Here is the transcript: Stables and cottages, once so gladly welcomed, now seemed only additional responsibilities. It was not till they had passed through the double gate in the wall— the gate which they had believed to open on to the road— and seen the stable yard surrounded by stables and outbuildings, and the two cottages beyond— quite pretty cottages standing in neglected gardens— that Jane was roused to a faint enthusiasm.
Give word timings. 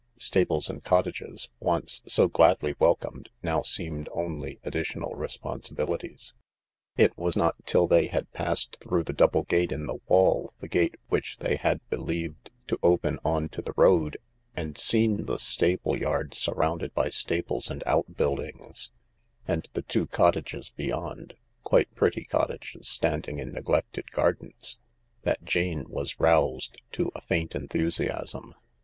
Stables 0.17 0.67
and 0.67 0.83
cottages, 0.83 1.47
once 1.59 2.01
so 2.07 2.27
gladly 2.27 2.73
welcomed, 2.79 3.29
now 3.43 3.61
seemed 3.61 4.09
only 4.11 4.59
additional 4.63 5.13
responsibilities. 5.13 6.33
It 6.97 7.15
was 7.19 7.35
not 7.35 7.55
till 7.67 7.87
they 7.87 8.07
had 8.07 8.31
passed 8.33 8.77
through 8.81 9.03
the 9.03 9.13
double 9.13 9.43
gate 9.43 9.71
in 9.71 9.85
the 9.85 9.99
wall— 10.07 10.53
the 10.59 10.67
gate 10.67 10.95
which 11.09 11.37
they 11.37 11.55
had 11.55 11.87
believed 11.91 12.49
to 12.69 12.79
open 12.81 13.19
on 13.23 13.47
to 13.49 13.61
the 13.61 13.75
road— 13.77 14.17
and 14.57 14.75
seen 14.75 15.25
the 15.27 15.37
stable 15.37 15.95
yard 15.95 16.33
surrounded 16.33 16.95
by 16.95 17.09
stables 17.09 17.69
and 17.69 17.83
outbuildings, 17.85 18.89
and 19.47 19.69
the 19.73 19.83
two 19.83 20.07
cottages 20.07 20.71
beyond— 20.75 21.35
quite 21.63 21.93
pretty 21.93 22.23
cottages 22.23 22.87
standing 22.87 23.37
in 23.37 23.51
neglected 23.53 24.09
gardens— 24.09 24.79
that 25.21 25.43
Jane 25.43 25.85
was 25.87 26.19
roused 26.19 26.81
to 26.93 27.11
a 27.13 27.21
faint 27.21 27.53
enthusiasm. 27.53 28.55